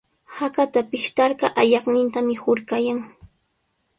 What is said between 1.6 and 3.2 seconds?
ayaqnintami hurqayan.